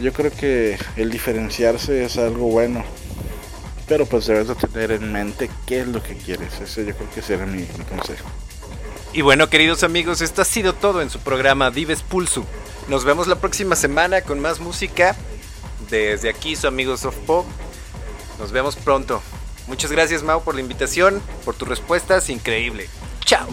[0.00, 2.82] Yo creo que el diferenciarse es algo bueno,
[3.86, 6.60] pero pues debes de tener en mente qué es lo que quieres.
[6.60, 8.28] Ese yo creo que será mi consejo.
[9.12, 12.44] Y bueno, queridos amigos, esto ha sido todo en su programa Dives Pulso.
[12.88, 15.16] Nos vemos la próxima semana con más música.
[15.90, 17.44] Desde aquí, su amigo Soft Pop.
[18.38, 19.20] Nos vemos pronto.
[19.66, 22.30] Muchas gracias, Mau, por la invitación, por tus respuestas.
[22.30, 22.88] Increíble.
[23.24, 23.48] Chao.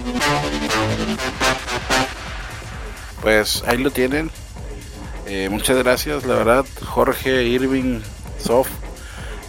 [3.23, 4.29] Pues ahí lo tienen.
[5.25, 8.01] Eh, muchas gracias, la verdad, Jorge, Irving,
[8.39, 8.69] Soft,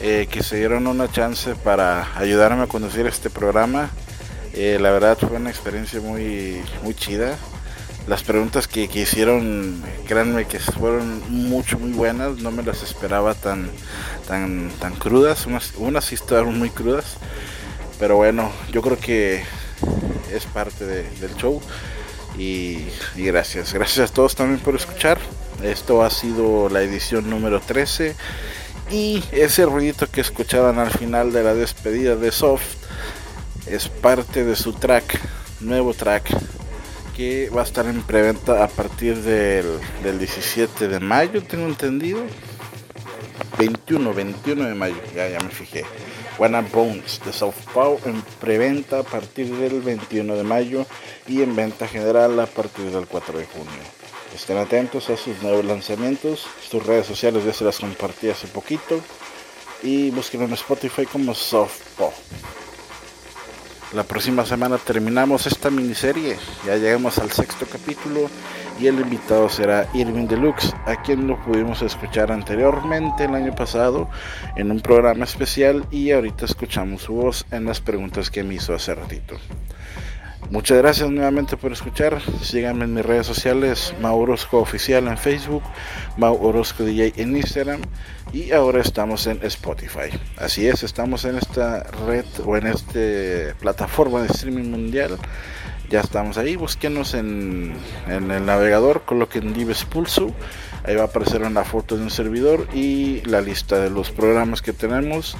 [0.01, 3.91] eh, que se dieron una chance para ayudarme a conducir este programa.
[4.61, 7.37] Eh, la verdad fue una experiencia muy, muy chida.
[8.09, 12.39] Las preguntas que, que hicieron, créanme que fueron mucho, muy buenas.
[12.39, 13.71] No me las esperaba tan,
[14.27, 15.47] tan, tan crudas.
[15.47, 17.05] Unas, unas sí estaban muy crudas.
[18.01, 19.43] Pero bueno, yo creo que
[20.33, 21.61] es parte de- del show.
[22.37, 22.79] Y,
[23.15, 23.73] y gracias.
[23.73, 25.19] Gracias a todos también por escuchar.
[25.63, 28.17] Esto ha sido la edición número 13.
[28.91, 32.65] Y ese ruidito que escuchaban al final de la despedida de Soft
[33.71, 35.21] es parte de su track,
[35.61, 36.31] nuevo track,
[37.17, 39.67] que va a estar en preventa a partir del,
[40.03, 42.21] del 17 de mayo, tengo entendido.
[43.59, 45.85] 21, 21 de mayo, ya, ya me fijé.
[46.39, 50.87] Wanna Bones de South Paw en preventa a partir del 21 de mayo
[51.27, 53.99] y en venta general a partir del 4 de junio.
[54.35, 56.47] Estén atentos a sus nuevos lanzamientos.
[56.71, 59.01] Sus redes sociales ya se las compartí hace poquito.
[59.83, 61.83] Y busquen en Spotify como Soft.
[63.95, 66.37] La próxima semana terminamos esta miniserie.
[66.67, 68.29] Ya llegamos al sexto capítulo
[68.79, 74.11] y el invitado será Irving Deluxe, a quien lo pudimos escuchar anteriormente el año pasado
[74.57, 78.75] en un programa especial y ahorita escuchamos su voz en las preguntas que me hizo
[78.75, 79.39] hace ratito.
[80.51, 82.21] Muchas gracias nuevamente por escuchar.
[82.43, 85.63] Síganme en mis redes sociales, Maurosco Oficial en Facebook,
[86.19, 87.81] Mau Orozco DJ en Instagram
[88.33, 90.11] y ahora estamos en Spotify.
[90.37, 95.19] Así es, estamos en esta red o en esta plataforma de streaming mundial.
[95.91, 97.75] Ya estamos ahí, búsquenos en,
[98.09, 100.35] el navegador, coloquen Dives Pulso.
[100.85, 104.61] Ahí va a aparecer una foto de un servidor y la lista de los programas
[104.61, 105.37] que tenemos.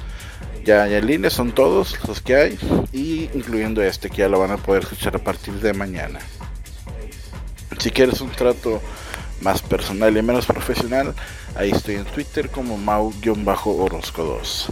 [0.65, 2.59] Ya, ya en línea son todos los que hay
[2.91, 6.19] y incluyendo este que ya lo van a poder escuchar a partir de mañana.
[7.77, 8.81] Si quieres un trato
[9.41, 11.13] más personal y menos profesional,
[11.55, 14.69] ahí estoy en Twitter como Mau-Orozco2.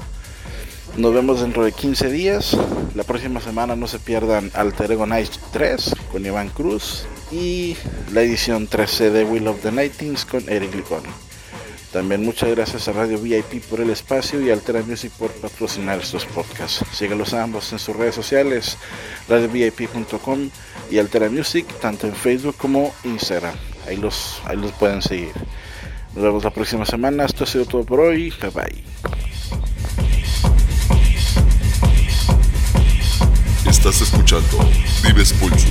[0.97, 2.57] Nos vemos dentro de 15 días.
[2.95, 7.77] La próxima semana no se pierdan Alter Ego Night 3 con Iván Cruz y
[8.13, 11.03] la edición 13 de Will of the Nightings con Eric Licón.
[11.91, 16.25] También muchas gracias a Radio VIP por el espacio y Altera Music por patrocinar estos
[16.25, 16.83] podcasts.
[16.91, 18.77] Síguelos a ambos en sus redes sociales,
[19.29, 20.49] radiovip.com
[20.91, 23.55] y Altera Music, tanto en Facebook como Instagram.
[23.87, 25.31] Ahí los, ahí los pueden seguir.
[26.13, 27.25] Nos vemos la próxima semana.
[27.25, 28.33] Esto ha sido todo por hoy.
[28.41, 28.83] Bye bye.
[33.69, 34.57] Estás escuchando
[35.03, 35.67] Dives Pulso.